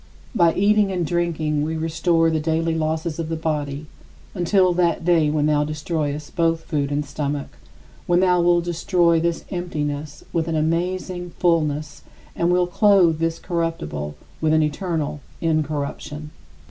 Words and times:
By 0.33 0.55
eating 0.55 0.91
and 0.91 1.05
drinking 1.05 1.61
we 1.61 1.77
restore 1.77 2.31
the 2.31 2.39
daily 2.39 2.73
losses 2.73 3.19
of 3.19 3.29
the 3.29 3.35
body 3.35 3.85
until 4.33 4.73
that 4.73 5.05
day 5.05 5.29
when 5.29 5.45
thou 5.45 5.63
destroyest 5.63 6.35
both 6.35 6.61
food 6.63 6.91
and 6.91 7.05
stomach, 7.05 7.49
when 8.07 8.19
thou 8.19 8.41
wilt 8.41 8.63
destroy 8.65 9.19
this 9.19 9.45
emptiness 9.51 10.23
with 10.33 10.47
an 10.47 10.55
amazing 10.55 11.33
fullness 11.37 12.01
and 12.35 12.51
wilt 12.51 12.71
clothe 12.71 13.19
this 13.19 13.37
corruptible 13.37 14.15
with 14.41 14.53
an 14.53 14.63
eternal 14.63 15.19
incorruption. 15.39 16.31